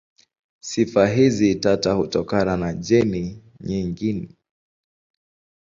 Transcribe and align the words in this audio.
Sifa 0.63 1.07
hizi 1.07 1.55
tata 1.55 1.93
hutokana 1.93 2.57
na 2.57 2.73
jeni 2.73 3.43
nyingi. 3.61 4.29